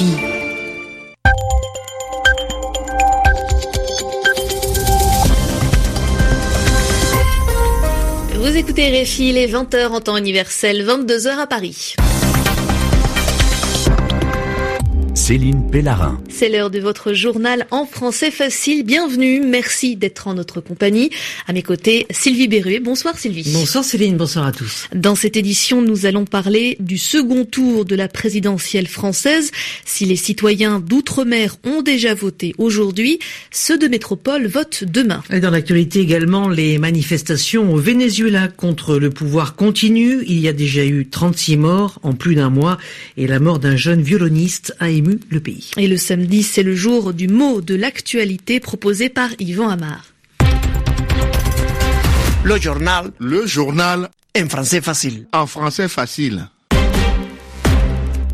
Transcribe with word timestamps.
Vous 0.00 0.06
écoutez 8.56 9.02
RFI, 9.02 9.32
les 9.32 9.46
20h 9.46 9.88
en 9.88 10.00
temps 10.00 10.16
universel, 10.16 10.86
22h 10.86 11.38
à 11.38 11.46
Paris. 11.46 11.96
Céline 15.30 15.70
Pellarin. 15.70 16.20
C'est 16.28 16.48
l'heure 16.48 16.70
de 16.70 16.80
votre 16.80 17.12
journal 17.12 17.68
en 17.70 17.86
français 17.86 18.32
facile. 18.32 18.82
Bienvenue. 18.82 19.40
Merci 19.46 19.94
d'être 19.94 20.26
en 20.26 20.34
notre 20.34 20.60
compagnie. 20.60 21.10
À 21.46 21.52
mes 21.52 21.62
côtés, 21.62 22.08
Sylvie 22.10 22.48
Berruet. 22.48 22.80
Bonsoir 22.80 23.16
Sylvie. 23.16 23.48
Bonsoir 23.52 23.84
Céline, 23.84 24.16
bonsoir 24.16 24.44
à 24.44 24.50
tous. 24.50 24.88
Dans 24.92 25.14
cette 25.14 25.36
édition, 25.36 25.82
nous 25.82 26.04
allons 26.04 26.24
parler 26.24 26.76
du 26.80 26.98
second 26.98 27.44
tour 27.44 27.84
de 27.84 27.94
la 27.94 28.08
présidentielle 28.08 28.88
française. 28.88 29.52
Si 29.84 30.04
les 30.04 30.16
citoyens 30.16 30.80
d'outre-mer 30.80 31.58
ont 31.62 31.82
déjà 31.82 32.12
voté 32.12 32.52
aujourd'hui, 32.58 33.20
ceux 33.52 33.78
de 33.78 33.86
métropole 33.86 34.48
votent 34.48 34.82
demain. 34.82 35.22
Et 35.30 35.38
dans 35.38 35.50
l'actualité 35.50 36.00
également, 36.00 36.48
les 36.48 36.78
manifestations 36.78 37.72
au 37.72 37.76
Venezuela 37.76 38.48
contre 38.48 38.98
le 38.98 39.10
pouvoir 39.10 39.54
continuent. 39.54 40.24
Il 40.26 40.40
y 40.40 40.48
a 40.48 40.52
déjà 40.52 40.84
eu 40.84 41.06
36 41.06 41.56
morts 41.56 42.00
en 42.02 42.14
plus 42.14 42.34
d'un 42.34 42.50
mois 42.50 42.78
et 43.16 43.28
la 43.28 43.38
mort 43.38 43.60
d'un 43.60 43.76
jeune 43.76 44.02
violoniste 44.02 44.74
a 44.80 44.90
ému 44.90 45.19
le 45.28 45.40
pays. 45.40 45.70
Et 45.76 45.86
le 45.86 45.96
samedi, 45.96 46.42
c'est 46.42 46.62
le 46.62 46.74
jour 46.74 47.12
du 47.12 47.28
mot 47.28 47.60
de 47.60 47.74
l'actualité 47.74 48.60
proposé 48.60 49.08
par 49.08 49.30
Yvan 49.38 49.68
Amar. 49.68 50.06
Le 52.42 52.58
journal. 52.58 53.12
Le 53.18 53.46
journal. 53.46 54.08
En 54.38 54.48
français 54.48 54.80
facile. 54.80 55.26
En 55.32 55.46
français 55.46 55.88
facile. 55.88 56.48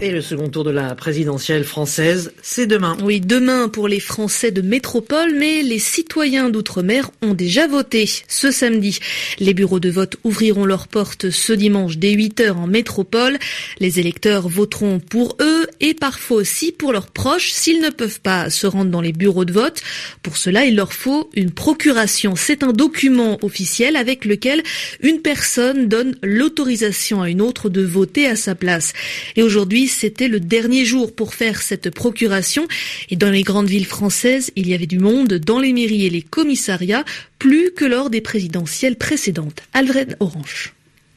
Et 0.03 0.11
le 0.11 0.21
second 0.21 0.51
tour 0.51 0.63
de 0.63 0.71
la 0.71 0.95
présidentielle 0.95 1.65
française, 1.65 2.35
c'est 2.43 2.67
demain. 2.67 2.99
Oui, 3.03 3.19
demain 3.19 3.71
pour 3.71 3.89
les 3.89 3.99
Français 3.99 4.51
de 4.51 4.61
métropole, 4.61 5.33
mais 5.35 5.63
les 5.63 5.79
citoyens 5.79 6.51
d'outre-mer 6.51 7.11
ont 7.23 7.33
déjà 7.33 7.67
voté 7.67 8.07
ce 8.29 8.51
samedi. 8.51 8.99
Les 9.39 9.55
bureaux 9.55 9.81
de 9.81 9.89
vote 9.89 10.17
ouvriront 10.23 10.67
leurs 10.67 10.87
portes 10.87 11.31
ce 11.31 11.55
dimanche 11.55 11.97
dès 11.97 12.13
8h 12.13 12.53
en 12.53 12.67
métropole. 12.67 13.39
Les 13.81 13.99
électeurs 13.99 14.51
voteront 14.51 15.01
pour 15.01 15.39
eux 15.41 15.67
et 15.81 15.95
parfois 15.95 16.37
aussi 16.37 16.73
pour 16.73 16.93
leurs 16.93 17.11
proches 17.11 17.53
s'ils 17.53 17.81
ne 17.81 17.89
peuvent 17.89 18.21
pas 18.21 18.51
se 18.51 18.67
rendre 18.67 18.91
dans 18.91 19.01
les 19.01 19.13
bureaux 19.13 19.47
de 19.47 19.53
vote. 19.55 19.81
Pour 20.23 20.37
cela, 20.37 20.67
il 20.67 20.77
leur 20.77 20.93
faut 20.93 21.31
une 21.33 21.53
procuration. 21.53 22.37
C'est 22.37 22.63
un 22.63 22.73
document 22.73 23.39
officiel 23.41 23.97
avec 23.97 24.27
lequel 24.27 24.63
une 25.01 25.23
personne 25.23 25.89
donne 25.89 26.19
l'autorisation 26.23 27.23
à 27.23 27.31
une 27.31 27.41
autre 27.41 27.71
de 27.71 27.81
voter 27.81 28.27
à 28.27 28.37
sa 28.37 28.55
place. 28.55 28.93
Et 29.37 29.43
aujourd'hui, 29.43 29.86
c'était 29.89 30.29
le 30.29 30.41
dernier 30.41 30.85
jour 30.85 31.15
pour 31.15 31.35
faire 31.35 31.63
cette 31.63 31.91
procuration. 31.91 32.67
Et 33.11 33.17
dans 33.17 33.31
les 33.31 33.43
grandes 33.43 33.69
villes 33.69 33.87
françaises, 33.87 34.53
il 34.57 34.69
y 34.69 34.75
avait 34.75 34.87
du 34.87 34.99
monde 34.99 35.35
dans 35.35 35.59
les 35.59 35.73
mairies 35.73 36.07
et 36.07 36.11
les 36.11 36.23
commissariats, 36.23 37.05
plus 37.39 37.73
que 37.73 37.85
lors 37.85 38.11
des 38.11 38.21
présidentielles 38.21 38.97
précédentes. 38.97 39.63
Alfred 39.73 40.17
Orange. 40.21 40.76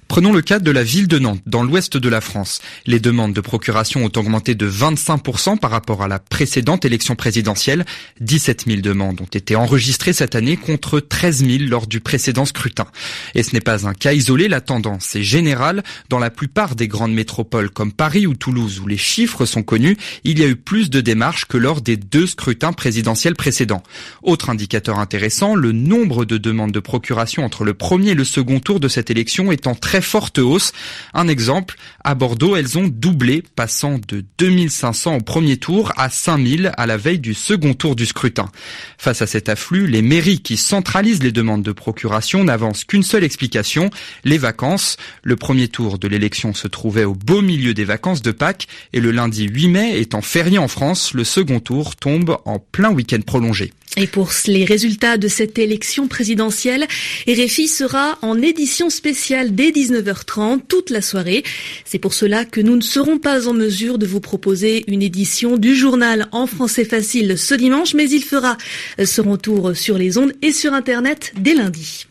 Prenons 0.10 0.34
le 0.34 0.42
cas 0.42 0.58
de 0.58 0.72
la 0.72 0.82
ville 0.82 1.08
de 1.08 1.20
Nantes, 1.20 1.44
dans 1.46 1.62
l'ouest 1.62 1.96
de 1.96 2.10
la 2.10 2.20
France. 2.20 2.62
Les 2.88 3.00
demandes 3.00 3.32
de 3.32 3.42
procuration 3.42 4.04
ont 4.04 4.12
augmenté 4.18 4.56
de 4.56 4.68
25% 4.68 5.60
par 5.60 5.70
rapport 5.70 6.02
à 6.02 6.08
la 6.08 6.18
précédente 6.18 6.84
élection 6.84 7.16
présidentielle. 7.16 7.86
17 8.20 8.66
000 8.66 8.82
demandes 8.82 9.22
ont 9.22 9.26
été 9.26 9.56
enregistrées 9.56 10.14
cette 10.14 10.34
année 10.34 10.58
contre 10.58 11.00
13 11.00 11.46
000 11.46 11.64
lors 11.70 11.86
du 11.86 12.00
précédent 12.00 12.46
scrutin. 12.46 12.88
Et 13.36 13.44
ce 13.44 13.54
n'est 13.54 13.62
pas 13.62 13.88
un 13.88 13.94
cas 13.94 14.14
isolé, 14.14 14.48
la 14.48 14.62
tendance 14.62 15.16
est 15.16 15.22
générale. 15.22 15.84
Dans 16.10 16.18
la 16.18 16.32
plupart 16.32 16.74
des 16.74 16.88
grandes 16.88 17.14
métropoles 17.14 17.70
comme 17.70 17.94
Paris 17.94 18.26
ou 18.26 18.34
Toulouse, 18.34 18.80
où 18.84 18.88
les 18.88 18.98
chiffres 18.98 19.46
sont 19.46 19.62
connus, 19.62 19.96
il 20.24 20.40
y 20.40 20.44
a 20.44 20.48
eu 20.48 20.56
plus 20.56 20.90
de 20.90 21.02
démarches 21.02 21.46
que 21.46 21.58
lors 21.58 21.82
des 21.82 21.98
deux 21.98 22.26
scrutins 22.26 22.74
présidentiels 22.74 23.36
précédents. 23.36 23.84
Autre 24.24 24.50
indicateur 24.50 24.98
intéressant, 24.98 25.54
le 25.54 25.72
nombre 25.72 26.26
de 26.26 26.40
demandes 26.40 26.72
de 26.72 26.80
procuration 26.80 27.46
entre 27.46 27.64
le 27.64 27.76
premier 27.76 28.10
et 28.10 28.16
le 28.16 28.26
second 28.26 28.60
tour 28.60 28.80
de 28.80 28.88
cette 28.88 29.12
élection 29.12 29.52
étant 29.52 29.76
très 29.76 29.99
forte 30.02 30.40
hausse. 30.40 30.72
Un 31.14 31.28
exemple, 31.28 31.76
à 32.04 32.16
Bordeaux, 32.16 32.56
elles 32.56 32.78
ont 32.78 32.88
doublé, 32.88 33.44
passant 33.56 34.00
de 34.08 34.24
2500 34.38 35.18
au 35.18 35.22
premier 35.22 35.58
tour 35.58 35.92
à 35.98 36.10
5000 36.10 36.72
à 36.78 36.86
la 36.86 36.98
veille 36.98 37.20
du 37.20 37.34
second 37.34 37.74
tour 37.74 37.96
du 37.96 38.06
scrutin. 38.06 38.50
Face 38.98 39.22
à 39.22 39.28
cet 39.28 39.50
afflux, 39.50 39.88
les 39.88 40.02
mairies 40.02 40.40
qui 40.40 40.58
centralisent 40.58 41.24
les 41.24 41.32
demandes 41.32 41.64
de 41.64 41.72
procuration 41.72 42.44
n'avancent 42.44 42.84
qu'une 42.84 43.04
seule 43.04 43.24
explication, 43.24 43.90
les 44.24 44.38
vacances. 44.38 44.98
Le 45.24 45.36
premier 45.36 45.68
tour 45.68 46.00
de 46.00 46.08
l'élection 46.08 46.54
se 46.54 46.68
trouvait 46.68 47.06
au 47.06 47.14
beau 47.14 47.42
milieu 47.42 47.74
des 47.74 47.86
vacances 47.86 48.22
de 48.22 48.32
Pâques 48.32 48.68
et 48.94 49.00
le 49.00 49.12
lundi 49.12 49.48
8 49.48 49.68
mai 49.68 50.00
étant 50.00 50.22
férié 50.22 50.58
en 50.58 50.68
France, 50.68 51.14
le 51.14 51.24
second 51.24 51.60
tour 51.60 51.96
tombe 51.96 52.38
en 52.46 52.60
plein 52.60 52.92
week-end 52.92 53.22
prolongé. 53.22 53.74
Et 53.98 54.08
pour 54.08 54.32
les 54.46 54.66
résultats 54.66 55.18
de 55.18 55.28
cette 55.28 55.58
élection 55.58 56.08
présidentielle, 56.08 56.86
RFI 57.28 57.68
sera 57.68 58.20
en 58.22 58.40
édition 58.42 58.90
spéciale 58.90 59.56
dès 59.56 59.72
19h30 59.90 60.62
toute 60.68 60.90
la 60.90 61.02
soirée. 61.02 61.44
C'est 61.86 62.00
pour 62.00 62.14
cela 62.14 62.46
que 62.46 62.62
nous 62.62 62.76
ne 62.76 62.82
serons 62.82 63.18
pas 63.18 63.48
en 63.48 63.54
mesure 63.54 63.98
de 63.98 64.06
vous 64.06 64.20
proposer 64.20 64.84
une 64.88 65.02
édition 65.02 65.58
du 65.58 65.76
journal 65.76 66.28
en 66.32 66.48
français 66.48 66.86
facile 66.86 67.38
ce 67.38 67.56
dimanche, 67.56 67.94
mais 67.94 68.10
il 68.10 68.24
fera 68.24 68.58
son 69.04 69.24
retour 69.24 69.76
sur 69.76 69.98
les 69.98 70.18
ondes 70.18 70.34
et 70.42 70.52
sur 70.52 70.74
Internet 70.74 71.34
dès 71.38 71.54
lundi. 71.54 72.06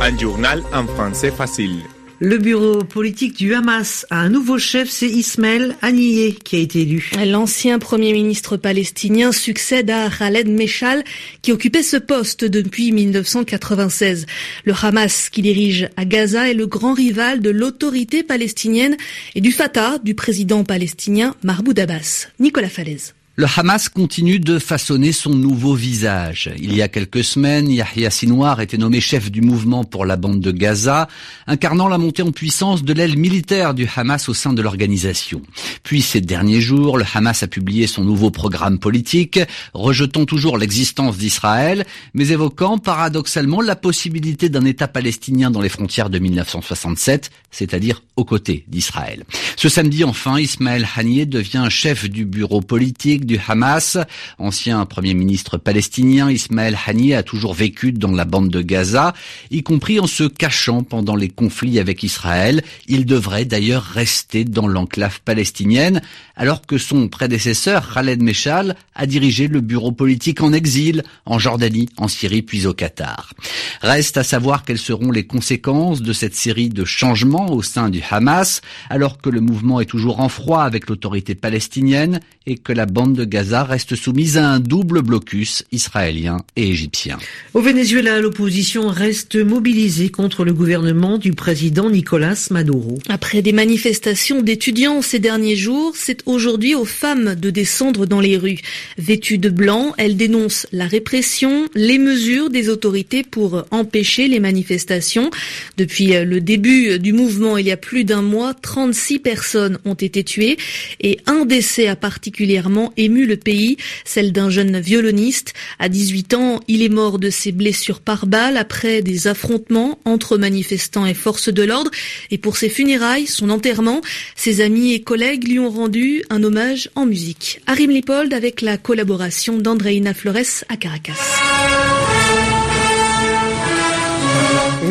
Un 0.00 0.18
journal 0.18 0.62
en 0.72 0.86
français 0.86 1.30
facile. 1.30 1.76
Le 2.24 2.38
bureau 2.38 2.84
politique 2.84 3.36
du 3.36 3.52
Hamas 3.52 4.06
a 4.08 4.20
un 4.20 4.28
nouveau 4.28 4.56
chef, 4.56 4.88
c'est 4.88 5.08
Ismaël 5.08 5.74
Haniyeh 5.82 6.34
qui 6.34 6.54
a 6.54 6.60
été 6.60 6.82
élu. 6.82 7.10
L'ancien 7.26 7.80
premier 7.80 8.12
ministre 8.12 8.56
palestinien 8.56 9.32
succède 9.32 9.90
à 9.90 10.08
Khaled 10.08 10.48
Meshal 10.48 11.02
qui 11.42 11.50
occupait 11.50 11.82
ce 11.82 11.96
poste 11.96 12.44
depuis 12.44 12.92
1996. 12.92 14.26
Le 14.64 14.72
Hamas 14.80 15.30
qui 15.30 15.42
dirige 15.42 15.88
à 15.96 16.04
Gaza 16.04 16.48
est 16.48 16.54
le 16.54 16.68
grand 16.68 16.94
rival 16.94 17.40
de 17.40 17.50
l'autorité 17.50 18.22
palestinienne 18.22 18.96
et 19.34 19.40
du 19.40 19.50
Fatah 19.50 19.98
du 19.98 20.14
président 20.14 20.62
palestinien 20.62 21.34
Mahmoud 21.42 21.76
Abbas. 21.76 22.28
Nicolas 22.38 22.68
Falaise. 22.68 23.14
Le 23.34 23.46
Hamas 23.56 23.88
continue 23.88 24.40
de 24.40 24.58
façonner 24.58 25.10
son 25.10 25.30
nouveau 25.30 25.74
visage. 25.74 26.50
Il 26.58 26.76
y 26.76 26.82
a 26.82 26.88
quelques 26.88 27.24
semaines, 27.24 27.70
Yahya 27.70 28.10
Sinwar 28.10 28.60
était 28.60 28.76
nommé 28.76 29.00
chef 29.00 29.30
du 29.30 29.40
mouvement 29.40 29.84
pour 29.84 30.04
la 30.04 30.16
bande 30.16 30.40
de 30.40 30.50
Gaza, 30.50 31.08
incarnant 31.46 31.88
la 31.88 31.96
montée 31.96 32.20
en 32.20 32.30
puissance 32.30 32.84
de 32.84 32.92
l'aile 32.92 33.16
militaire 33.16 33.72
du 33.72 33.88
Hamas 33.96 34.28
au 34.28 34.34
sein 34.34 34.52
de 34.52 34.60
l'organisation. 34.60 35.40
Puis 35.82 36.02
ces 36.02 36.20
derniers 36.20 36.60
jours, 36.60 36.98
le 36.98 37.06
Hamas 37.14 37.42
a 37.42 37.46
publié 37.46 37.86
son 37.86 38.04
nouveau 38.04 38.30
programme 38.30 38.78
politique, 38.78 39.40
rejetant 39.72 40.26
toujours 40.26 40.58
l'existence 40.58 41.16
d'Israël, 41.16 41.86
mais 42.12 42.28
évoquant 42.28 42.76
paradoxalement 42.76 43.62
la 43.62 43.76
possibilité 43.76 44.50
d'un 44.50 44.66
État 44.66 44.88
palestinien 44.88 45.50
dans 45.50 45.62
les 45.62 45.70
frontières 45.70 46.10
de 46.10 46.18
1967, 46.18 47.30
c'est-à-dire 47.50 48.02
aux 48.16 48.26
côtés 48.26 48.66
d'Israël. 48.68 49.24
Ce 49.56 49.70
samedi 49.70 50.04
enfin, 50.04 50.38
Ismaël 50.38 50.86
Haniyeh 50.94 51.24
devient 51.24 51.68
chef 51.70 52.10
du 52.10 52.26
bureau 52.26 52.60
politique 52.60 53.21
du 53.24 53.38
Hamas. 53.46 53.98
Ancien 54.38 54.84
premier 54.86 55.14
ministre 55.14 55.58
palestinien, 55.58 56.30
Ismaël 56.30 56.78
Haniyeh 56.86 57.14
a 57.14 57.22
toujours 57.22 57.54
vécu 57.54 57.92
dans 57.92 58.10
la 58.10 58.24
bande 58.24 58.50
de 58.50 58.62
Gaza, 58.62 59.12
y 59.50 59.62
compris 59.62 60.00
en 60.00 60.06
se 60.06 60.24
cachant 60.24 60.82
pendant 60.82 61.16
les 61.16 61.28
conflits 61.28 61.78
avec 61.78 62.02
Israël. 62.02 62.62
Il 62.86 63.06
devrait 63.06 63.44
d'ailleurs 63.44 63.84
rester 63.84 64.44
dans 64.44 64.66
l'enclave 64.66 65.20
palestinienne, 65.24 66.02
alors 66.36 66.62
que 66.62 66.78
son 66.78 67.08
prédécesseur, 67.08 67.92
Khaled 67.92 68.22
Meshal, 68.22 68.76
a 68.94 69.06
dirigé 69.06 69.48
le 69.48 69.60
bureau 69.60 69.92
politique 69.92 70.42
en 70.42 70.52
exil, 70.52 71.02
en 71.26 71.38
Jordanie, 71.38 71.88
en 71.96 72.08
Syrie, 72.08 72.42
puis 72.42 72.66
au 72.66 72.74
Qatar. 72.74 73.32
Reste 73.80 74.16
à 74.16 74.24
savoir 74.24 74.64
quelles 74.64 74.78
seront 74.78 75.10
les 75.10 75.26
conséquences 75.26 76.02
de 76.02 76.12
cette 76.12 76.34
série 76.34 76.68
de 76.68 76.84
changements 76.84 77.52
au 77.52 77.62
sein 77.62 77.88
du 77.88 78.02
Hamas, 78.10 78.60
alors 78.90 79.18
que 79.18 79.30
le 79.30 79.40
mouvement 79.40 79.80
est 79.80 79.86
toujours 79.86 80.20
en 80.20 80.28
froid 80.28 80.62
avec 80.62 80.88
l'autorité 80.88 81.34
palestinienne 81.34 82.20
et 82.46 82.56
que 82.56 82.72
la 82.72 82.86
bande 82.86 83.11
de 83.12 83.24
Gaza 83.24 83.64
reste 83.64 83.94
soumise 83.94 84.36
à 84.36 84.48
un 84.48 84.60
double 84.60 85.02
blocus 85.02 85.64
israélien 85.72 86.38
et 86.56 86.68
égyptien. 86.68 87.18
Au 87.54 87.60
Venezuela, 87.60 88.20
l'opposition 88.20 88.88
reste 88.88 89.36
mobilisée 89.36 90.08
contre 90.10 90.44
le 90.44 90.52
gouvernement 90.52 91.18
du 91.18 91.32
président 91.32 91.90
Nicolas 91.90 92.48
Maduro. 92.50 92.98
Après 93.08 93.42
des 93.42 93.52
manifestations 93.52 94.42
d'étudiants 94.42 95.02
ces 95.02 95.18
derniers 95.18 95.56
jours, 95.56 95.92
c'est 95.96 96.22
aujourd'hui 96.26 96.74
aux 96.74 96.84
femmes 96.84 97.34
de 97.34 97.50
descendre 97.50 98.06
dans 98.06 98.20
les 98.20 98.36
rues. 98.36 98.60
Vêtues 98.98 99.38
de 99.38 99.50
blanc, 99.50 99.94
elles 99.98 100.16
dénoncent 100.16 100.66
la 100.72 100.86
répression, 100.86 101.68
les 101.74 101.98
mesures 101.98 102.50
des 102.50 102.68
autorités 102.68 103.22
pour 103.22 103.64
empêcher 103.70 104.28
les 104.28 104.40
manifestations. 104.40 105.30
Depuis 105.76 106.12
le 106.24 106.40
début 106.40 106.98
du 106.98 107.12
mouvement, 107.12 107.58
il 107.58 107.66
y 107.66 107.72
a 107.72 107.76
plus 107.76 108.04
d'un 108.04 108.22
mois, 108.22 108.54
36 108.54 109.18
personnes 109.18 109.78
ont 109.84 109.94
été 109.94 110.24
tuées 110.24 110.56
et 111.00 111.18
un 111.26 111.44
décès 111.44 111.88
a 111.88 111.96
particulièrement 111.96 112.92
ému 113.02 113.26
le 113.26 113.36
pays, 113.36 113.76
celle 114.04 114.32
d'un 114.32 114.50
jeune 114.50 114.80
violoniste. 114.80 115.54
À 115.78 115.88
18 115.88 116.34
ans, 116.34 116.60
il 116.68 116.82
est 116.82 116.88
mort 116.88 117.18
de 117.18 117.30
ses 117.30 117.52
blessures 117.52 118.00
par 118.00 118.26
balle 118.26 118.56
après 118.56 119.02
des 119.02 119.26
affrontements 119.26 119.98
entre 120.04 120.38
manifestants 120.38 121.06
et 121.06 121.14
forces 121.14 121.52
de 121.52 121.62
l'ordre. 121.62 121.90
Et 122.30 122.38
pour 122.38 122.56
ses 122.56 122.68
funérailles, 122.68 123.26
son 123.26 123.50
enterrement, 123.50 124.00
ses 124.36 124.60
amis 124.60 124.92
et 124.92 125.02
collègues 125.02 125.48
lui 125.48 125.58
ont 125.58 125.70
rendu 125.70 126.22
un 126.30 126.42
hommage 126.42 126.90
en 126.94 127.06
musique. 127.06 127.60
Arim 127.66 127.90
Lipold 127.90 128.32
avec 128.32 128.60
la 128.60 128.76
collaboration 128.76 129.58
d'Andreina 129.58 130.14
Flores 130.14 130.64
à 130.68 130.76
Caracas. 130.76 132.01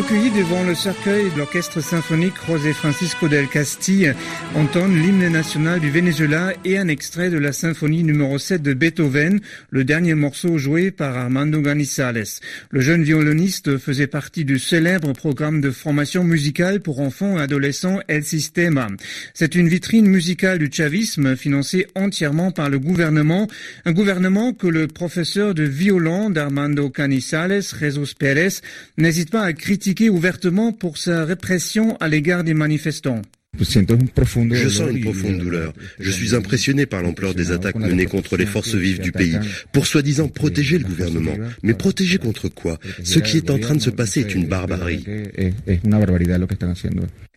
Recueillis 0.02 0.32
devant 0.32 0.64
le 0.64 0.74
cercueil 0.74 1.30
de 1.30 1.38
l'orchestre 1.38 1.80
symphonique 1.80 2.34
José 2.48 2.72
Francisco 2.72 3.28
del 3.28 3.46
Castille, 3.46 4.16
entonne 4.56 5.00
l'hymne 5.00 5.28
national 5.28 5.78
du 5.78 5.90
Venezuela 5.90 6.52
et 6.64 6.76
un 6.76 6.88
extrait 6.88 7.30
de 7.30 7.38
la 7.38 7.52
symphonie 7.52 8.02
numéro 8.02 8.36
7 8.36 8.62
de 8.62 8.74
Beethoven, 8.74 9.38
le 9.70 9.84
dernier 9.84 10.14
morceau 10.14 10.58
joué 10.58 10.90
par 10.90 11.16
Armando 11.16 11.60
Ganizales. 11.60 12.24
Le 12.70 12.80
jeune 12.80 13.04
violoniste 13.04 13.78
faisait 13.78 14.08
partie 14.08 14.44
du 14.44 14.58
célèbre 14.58 15.12
programme 15.12 15.60
de 15.60 15.70
formation 15.70 16.24
musicale 16.24 16.80
pour 16.80 16.98
enfants 16.98 17.38
et 17.38 17.42
adolescents 17.42 18.00
El 18.08 18.24
Sistema. 18.24 18.88
C'est 19.34 19.54
une 19.54 19.68
vitrine 19.68 20.08
musicale 20.08 20.58
du 20.58 20.68
chavisme 20.72 21.36
financée 21.36 21.86
entièrement 21.94 22.50
par 22.50 22.70
le 22.70 22.80
gouvernement, 22.80 23.46
un 23.84 23.92
gouvernement 23.92 24.52
que 24.52 24.66
le 24.66 24.88
professeur 24.88 25.54
de 25.54 25.62
violon 25.62 26.28
d'Armando 26.28 26.90
Canizales, 26.90 27.62
Jesus 27.62 28.14
Pérez, 28.18 28.62
n'hésite 28.98 29.30
pas 29.30 29.42
à 29.42 29.52
critiquer 29.52 29.91
critiqué 29.92 30.08
ouvertement 30.10 30.72
pour 30.72 30.96
sa 30.96 31.26
répression 31.26 31.98
à 32.00 32.08
l'égard 32.08 32.44
des 32.44 32.54
manifestants. 32.54 33.20
Je 33.58 33.64
sens 33.64 33.76
une 33.92 34.08
profonde 34.08 35.38
douleur. 35.38 35.74
Je 36.00 36.10
suis 36.10 36.34
impressionné 36.34 36.86
par 36.86 37.02
l'ampleur 37.02 37.34
des 37.34 37.52
attaques 37.52 37.76
menées 37.76 38.06
contre 38.06 38.38
les 38.38 38.46
forces 38.46 38.74
vives 38.74 39.00
du 39.00 39.12
pays, 39.12 39.38
pour 39.72 39.86
soi-disant 39.86 40.28
protéger 40.28 40.78
le 40.78 40.84
gouvernement. 40.84 41.36
Mais 41.62 41.74
protéger 41.74 42.16
contre 42.16 42.48
quoi 42.48 42.78
Ce 43.04 43.18
qui 43.18 43.36
est 43.36 43.50
en 43.50 43.58
train 43.58 43.74
de 43.74 43.82
se 43.82 43.90
passer 43.90 44.20
est 44.20 44.34
une 44.34 44.46
barbarie. 44.46 45.04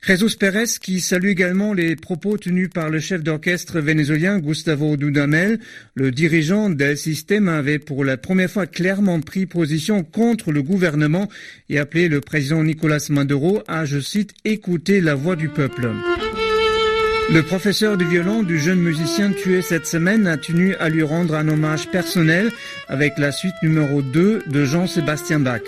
Jesus 0.01 0.38
Pérez, 0.38 0.77
qui 0.80 1.01
salue 1.01 1.30
également 1.30 1.74
les 1.74 1.95
propos 1.95 2.38
tenus 2.38 2.69
par 2.69 2.89
le 2.89 3.00
chef 3.00 3.24
d'orchestre 3.24 3.80
vénézuélien 3.80 4.38
Gustavo 4.38 4.97
Dudamel, 4.97 5.59
le 5.95 6.12
dirigeant 6.12 6.69
del 6.69 6.95
système 6.95 7.47
avait 7.47 7.80
pour 7.80 8.06
la 8.06 8.15
première 8.15 8.51
fois 8.51 8.68
clairement 8.68 9.19
pris 9.21 9.47
position 9.47 10.03
contre 10.03 10.51
le 10.51 10.62
gouvernement 10.62 11.27
et 11.69 11.80
appelé 11.80 12.07
le 12.07 12.21
président 12.21 12.63
Nicolas 12.63 13.03
Maduro 13.09 13.63
à, 13.68 13.86
je 13.86 14.00
cite, 14.00 14.33
écouter 14.45 15.01
la 15.01 15.15
voix 15.15 15.36
du 15.36 15.50
peuple. 15.50 15.89
Le 17.33 17.41
professeur 17.41 17.98
de 17.98 18.06
violon 18.06 18.44
du 18.44 18.59
jeune 18.59 18.80
musicien 18.80 19.31
tué 19.31 19.63
cette 19.63 19.88
semaine 19.88 20.27
a 20.27 20.38
tenu 20.38 20.75
à 20.75 20.89
lui 20.89 21.01
rendre 21.01 21.33
un 21.33 21.48
hommage 21.48 21.89
personnel 21.89 22.51
avec 22.88 23.18
la 23.18 23.31
suite 23.31 23.56
numéro 23.63 24.03
2 24.03 24.44
de 24.45 24.65
Jean-Sébastien 24.65 25.39
Bach. 25.39 25.62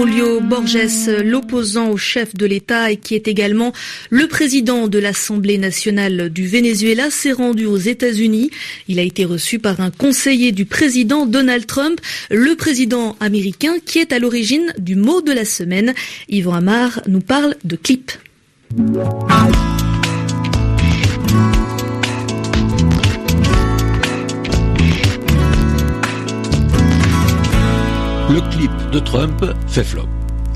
Julio 0.00 0.40
Borges, 0.40 1.10
l'opposant 1.22 1.90
au 1.90 1.98
chef 1.98 2.34
de 2.34 2.46
l'État 2.46 2.90
et 2.90 2.96
qui 2.96 3.14
est 3.14 3.28
également 3.28 3.74
le 4.08 4.28
président 4.28 4.88
de 4.88 4.98
l'Assemblée 4.98 5.58
nationale 5.58 6.30
du 6.30 6.46
Venezuela, 6.46 7.10
s'est 7.10 7.32
rendu 7.32 7.66
aux 7.66 7.76
États-Unis. 7.76 8.50
Il 8.88 8.98
a 8.98 9.02
été 9.02 9.26
reçu 9.26 9.58
par 9.58 9.80
un 9.80 9.90
conseiller 9.90 10.52
du 10.52 10.64
président 10.64 11.26
Donald 11.26 11.66
Trump, 11.66 12.00
le 12.30 12.54
président 12.54 13.14
américain 13.20 13.74
qui 13.84 13.98
est 13.98 14.14
à 14.14 14.18
l'origine 14.18 14.72
du 14.78 14.96
mot 14.96 15.20
de 15.20 15.32
la 15.32 15.44
semaine. 15.44 15.92
Yvan 16.30 16.54
Amar 16.54 17.02
nous 17.06 17.20
parle 17.20 17.56
de 17.64 17.76
clip. 17.76 18.12
Le 28.32 28.40
clip 28.42 28.70
de 28.92 29.00
Trump 29.00 29.44
fait 29.66 29.82
flop. 29.82 30.06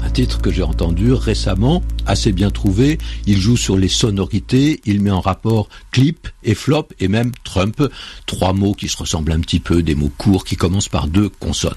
Un 0.00 0.10
titre 0.10 0.40
que 0.40 0.52
j'ai 0.52 0.62
entendu 0.62 1.12
récemment, 1.12 1.82
assez 2.06 2.30
bien 2.30 2.50
trouvé. 2.50 2.98
Il 3.26 3.40
joue 3.40 3.56
sur 3.56 3.76
les 3.76 3.88
sonorités, 3.88 4.80
il 4.84 5.02
met 5.02 5.10
en 5.10 5.20
rapport 5.20 5.68
clip 5.90 6.28
et 6.44 6.54
flop 6.54 6.86
et 7.00 7.08
même 7.08 7.32
Trump. 7.42 7.82
Trois 8.26 8.52
mots 8.52 8.74
qui 8.74 8.86
se 8.88 8.96
ressemblent 8.96 9.32
un 9.32 9.40
petit 9.40 9.58
peu, 9.58 9.82
des 9.82 9.96
mots 9.96 10.12
courts 10.16 10.44
qui 10.44 10.54
commencent 10.54 10.88
par 10.88 11.08
deux 11.08 11.28
consonnes. 11.28 11.74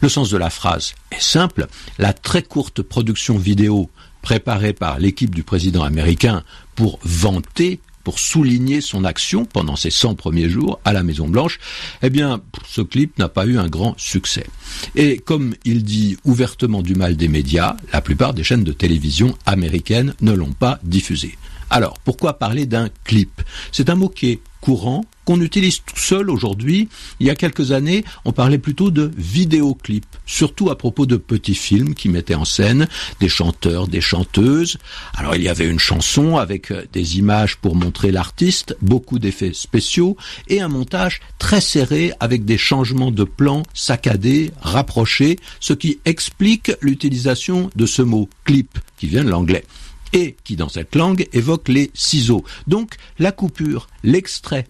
Le 0.00 0.08
sens 0.08 0.30
de 0.30 0.36
la 0.36 0.50
phrase 0.50 0.94
est 1.10 1.20
simple. 1.20 1.66
La 1.98 2.12
très 2.12 2.44
courte 2.44 2.82
production 2.82 3.36
vidéo 3.36 3.90
préparée 4.22 4.72
par 4.72 5.00
l'équipe 5.00 5.34
du 5.34 5.42
président 5.42 5.82
américain 5.82 6.44
pour 6.76 7.00
vanter 7.02 7.80
pour 8.04 8.18
souligner 8.18 8.80
son 8.80 9.04
action 9.04 9.44
pendant 9.44 9.76
ses 9.76 9.90
100 9.90 10.14
premiers 10.14 10.48
jours 10.48 10.80
à 10.84 10.92
la 10.92 11.02
Maison 11.02 11.28
Blanche, 11.28 11.58
eh 12.02 12.10
bien, 12.10 12.40
ce 12.66 12.80
clip 12.80 13.18
n'a 13.18 13.28
pas 13.28 13.46
eu 13.46 13.58
un 13.58 13.68
grand 13.68 13.94
succès. 13.98 14.46
Et 14.96 15.18
comme 15.18 15.54
il 15.64 15.84
dit 15.84 16.16
ouvertement 16.24 16.82
du 16.82 16.94
mal 16.94 17.16
des 17.16 17.28
médias, 17.28 17.76
la 17.92 18.00
plupart 18.00 18.34
des 18.34 18.44
chaînes 18.44 18.64
de 18.64 18.72
télévision 18.72 19.36
américaines 19.46 20.14
ne 20.20 20.32
l'ont 20.32 20.52
pas 20.52 20.78
diffusé. 20.82 21.36
Alors, 21.70 21.98
pourquoi 22.00 22.38
parler 22.38 22.66
d'un 22.66 22.88
clip? 23.04 23.40
C'est 23.70 23.90
un 23.90 23.94
mot 23.94 24.08
qui 24.08 24.30
est 24.30 24.40
courant, 24.60 25.04
qu'on 25.24 25.40
utilise 25.40 25.80
tout 25.84 25.98
seul 25.98 26.30
aujourd'hui. 26.30 26.88
Il 27.18 27.26
y 27.26 27.30
a 27.30 27.34
quelques 27.34 27.72
années, 27.72 28.04
on 28.24 28.32
parlait 28.32 28.58
plutôt 28.58 28.90
de 28.90 29.10
vidéoclip, 29.16 30.04
surtout 30.26 30.70
à 30.70 30.76
propos 30.76 31.06
de 31.06 31.16
petits 31.16 31.54
films 31.54 31.94
qui 31.94 32.08
mettaient 32.08 32.34
en 32.34 32.44
scène 32.44 32.88
des 33.20 33.28
chanteurs, 33.28 33.88
des 33.88 34.00
chanteuses. 34.00 34.78
Alors 35.14 35.34
il 35.36 35.42
y 35.42 35.48
avait 35.48 35.68
une 35.68 35.78
chanson 35.78 36.36
avec 36.36 36.70
euh, 36.70 36.84
des 36.92 37.18
images 37.18 37.56
pour 37.56 37.76
montrer 37.76 38.10
l'artiste, 38.10 38.76
beaucoup 38.82 39.18
d'effets 39.18 39.52
spéciaux 39.54 40.16
et 40.48 40.60
un 40.60 40.68
montage 40.68 41.20
très 41.38 41.60
serré 41.60 42.12
avec 42.20 42.44
des 42.44 42.58
changements 42.58 43.12
de 43.12 43.24
plan 43.24 43.62
saccadés, 43.72 44.50
rapprochés, 44.60 45.38
ce 45.60 45.72
qui 45.72 46.00
explique 46.04 46.72
l'utilisation 46.80 47.70
de 47.76 47.86
ce 47.86 48.02
mot 48.02 48.28
clip 48.44 48.78
qui 48.98 49.06
vient 49.06 49.24
de 49.24 49.30
l'anglais 49.30 49.64
et 50.12 50.36
qui 50.44 50.56
dans 50.56 50.68
cette 50.68 50.94
langue 50.94 51.28
évoque 51.32 51.68
les 51.68 51.90
ciseaux. 51.94 52.44
Donc 52.66 52.96
la 53.18 53.32
coupure, 53.32 53.88
l'extrait. 54.02 54.66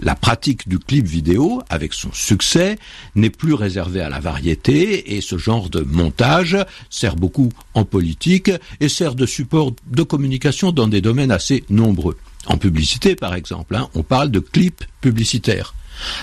La 0.00 0.14
pratique 0.14 0.68
du 0.68 0.78
clip 0.78 1.06
vidéo, 1.06 1.60
avec 1.70 1.92
son 1.92 2.12
succès, 2.12 2.78
n'est 3.16 3.30
plus 3.30 3.54
réservée 3.54 4.00
à 4.00 4.08
la 4.08 4.20
variété 4.20 5.16
et 5.16 5.20
ce 5.20 5.38
genre 5.38 5.70
de 5.70 5.80
montage 5.80 6.56
sert 6.88 7.16
beaucoup 7.16 7.50
en 7.74 7.84
politique 7.84 8.52
et 8.78 8.88
sert 8.88 9.16
de 9.16 9.26
support 9.26 9.72
de 9.86 10.02
communication 10.04 10.70
dans 10.70 10.86
des 10.86 11.00
domaines 11.00 11.32
assez 11.32 11.64
nombreux. 11.68 12.16
En 12.46 12.58
publicité, 12.58 13.16
par 13.16 13.34
exemple, 13.34 13.74
hein, 13.74 13.88
on 13.94 14.04
parle 14.04 14.30
de 14.30 14.38
clip 14.38 14.84
publicitaire. 15.00 15.74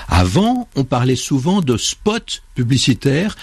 Avant, 0.08 0.70
on 0.78 0.86
parlait 0.86 1.18
souvent 1.18 1.60
de 1.60 1.76
spot 1.76 2.44
publicitaire 2.56 3.36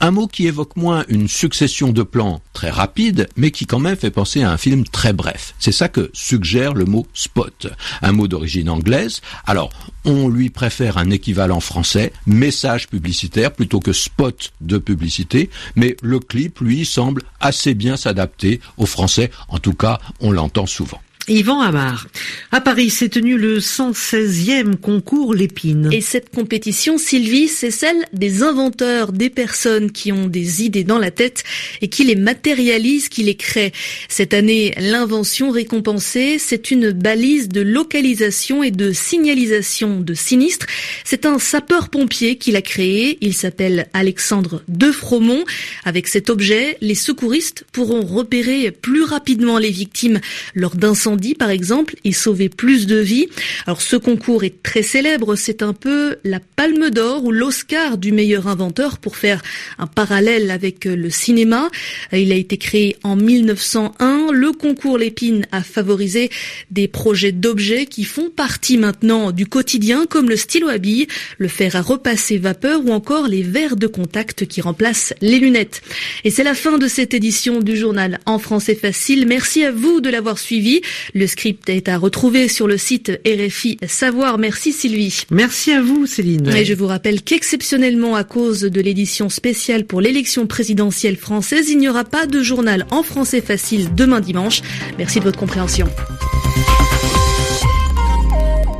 un 0.00 0.10
mot 0.10 0.26
qui 0.26 0.46
évoque 0.46 0.76
moins 0.76 1.04
une 1.08 1.28
succession 1.28 1.92
de 1.92 2.02
plans 2.02 2.40
très 2.52 2.70
rapides, 2.70 3.28
mais 3.36 3.50
qui 3.50 3.66
quand 3.66 3.78
même 3.78 3.96
fait 3.96 4.10
penser 4.10 4.42
à 4.42 4.50
un 4.50 4.56
film 4.56 4.84
très 4.84 5.12
bref. 5.12 5.54
C'est 5.58 5.72
ça 5.72 5.88
que 5.88 6.10
suggère 6.12 6.74
le 6.74 6.84
mot 6.84 7.06
spot. 7.14 7.68
Un 8.02 8.12
mot 8.12 8.28
d'origine 8.28 8.68
anglaise. 8.68 9.20
Alors, 9.46 9.70
on 10.04 10.28
lui 10.28 10.50
préfère 10.50 10.98
un 10.98 11.10
équivalent 11.10 11.60
français, 11.60 12.12
message 12.26 12.88
publicitaire 12.88 13.52
plutôt 13.52 13.80
que 13.80 13.92
spot 13.92 14.52
de 14.60 14.78
publicité, 14.78 15.50
mais 15.74 15.96
le 16.02 16.20
clip, 16.20 16.60
lui, 16.60 16.84
semble 16.84 17.22
assez 17.40 17.74
bien 17.74 17.96
s'adapter 17.96 18.60
au 18.76 18.86
français. 18.86 19.30
En 19.48 19.58
tout 19.58 19.74
cas, 19.74 19.98
on 20.20 20.30
l'entend 20.30 20.66
souvent. 20.66 21.00
Yvan 21.28 21.60
Amar. 21.60 22.06
À 22.52 22.60
Paris 22.60 22.88
s'est 22.88 23.08
tenu 23.08 23.36
le 23.36 23.58
116e 23.58 24.76
concours 24.76 25.34
Lépine. 25.34 25.88
Et 25.92 26.00
cette 26.00 26.30
compétition, 26.30 26.98
Sylvie, 26.98 27.48
c'est 27.48 27.72
celle 27.72 28.06
des 28.12 28.44
inventeurs, 28.44 29.10
des 29.10 29.28
personnes 29.28 29.90
qui 29.90 30.12
ont 30.12 30.28
des 30.28 30.62
idées 30.62 30.84
dans 30.84 31.00
la 31.00 31.10
tête 31.10 31.42
et 31.82 31.88
qui 31.88 32.04
les 32.04 32.14
matérialisent, 32.14 33.08
qui 33.08 33.24
les 33.24 33.34
créent. 33.34 33.72
Cette 34.08 34.34
année, 34.34 34.72
l'invention 34.78 35.50
récompensée, 35.50 36.38
c'est 36.38 36.70
une 36.70 36.92
balise 36.92 37.48
de 37.48 37.60
localisation 37.60 38.62
et 38.62 38.70
de 38.70 38.92
signalisation 38.92 40.00
de 40.00 40.14
sinistres. 40.14 40.66
C'est 41.02 41.26
un 41.26 41.40
sapeur-pompier 41.40 42.36
qui 42.36 42.52
l'a 42.52 42.62
créé. 42.62 43.18
Il 43.20 43.34
s'appelle 43.34 43.88
Alexandre 43.94 44.62
Defromont. 44.68 45.44
Avec 45.84 46.06
cet 46.06 46.30
objet, 46.30 46.78
les 46.80 46.94
secouristes 46.94 47.64
pourront 47.72 48.02
repérer 48.06 48.70
plus 48.70 49.02
rapidement 49.02 49.58
les 49.58 49.70
victimes 49.70 50.20
lors 50.54 50.76
d'incendies 50.76 51.15
dit 51.16 51.34
par 51.34 51.50
exemple, 51.50 51.96
et 52.04 52.12
sauver 52.12 52.48
plus 52.48 52.86
de 52.86 52.96
vies. 52.96 53.28
Alors 53.66 53.82
ce 53.82 53.96
concours 53.96 54.44
est 54.44 54.62
très 54.62 54.82
célèbre, 54.82 55.36
c'est 55.36 55.62
un 55.62 55.72
peu 55.72 56.16
la 56.24 56.40
palme 56.40 56.90
d'or 56.90 57.24
ou 57.24 57.32
l'Oscar 57.32 57.98
du 57.98 58.12
meilleur 58.12 58.48
inventeur 58.48 58.98
pour 58.98 59.16
faire 59.16 59.42
un 59.78 59.86
parallèle 59.86 60.50
avec 60.50 60.84
le 60.84 61.10
cinéma. 61.10 61.70
Il 62.12 62.32
a 62.32 62.36
été 62.36 62.56
créé 62.56 62.96
en 63.02 63.16
1901. 63.16 64.32
Le 64.32 64.52
concours 64.52 64.98
Lépine 64.98 65.46
a 65.52 65.62
favorisé 65.62 66.30
des 66.70 66.88
projets 66.88 67.32
d'objets 67.32 67.86
qui 67.86 68.04
font 68.04 68.30
partie 68.30 68.78
maintenant 68.78 69.32
du 69.32 69.46
quotidien 69.46 70.06
comme 70.06 70.28
le 70.28 70.36
stylo 70.36 70.68
à 70.68 70.78
billes, 70.78 71.06
le 71.38 71.48
fer 71.48 71.76
à 71.76 71.82
repasser 71.82 72.38
vapeur 72.38 72.84
ou 72.84 72.90
encore 72.92 73.28
les 73.28 73.42
verres 73.42 73.76
de 73.76 73.86
contact 73.86 74.46
qui 74.46 74.60
remplacent 74.60 75.14
les 75.20 75.38
lunettes. 75.38 75.82
Et 76.24 76.30
c'est 76.30 76.44
la 76.44 76.54
fin 76.54 76.78
de 76.78 76.88
cette 76.88 77.14
édition 77.14 77.60
du 77.60 77.76
journal 77.76 78.20
En 78.26 78.38
français 78.38 78.74
facile. 78.74 79.26
Merci 79.26 79.64
à 79.64 79.70
vous 79.70 80.00
de 80.00 80.10
l'avoir 80.10 80.38
suivi. 80.38 80.80
Le 81.14 81.26
script 81.26 81.68
est 81.68 81.88
à 81.88 81.98
retrouver 81.98 82.48
sur 82.48 82.66
le 82.66 82.78
site 82.78 83.20
RFI 83.26 83.78
Savoir. 83.86 84.38
Merci 84.38 84.72
Sylvie. 84.72 85.24
Merci 85.30 85.72
à 85.72 85.82
vous 85.82 86.06
Céline. 86.06 86.48
Et 86.48 86.64
je 86.64 86.74
vous 86.74 86.86
rappelle 86.86 87.22
qu'exceptionnellement 87.22 88.16
à 88.16 88.24
cause 88.24 88.60
de 88.60 88.80
l'édition 88.80 89.28
spéciale 89.28 89.84
pour 89.84 90.00
l'élection 90.00 90.46
présidentielle 90.46 91.16
française, 91.16 91.68
il 91.70 91.78
n'y 91.78 91.88
aura 91.88 92.04
pas 92.04 92.26
de 92.26 92.42
journal 92.42 92.86
en 92.90 93.02
français 93.02 93.40
facile 93.40 93.94
demain 93.94 94.20
dimanche. 94.20 94.62
Merci 94.98 95.18
de 95.18 95.24
votre 95.24 95.38
compréhension. 95.38 95.88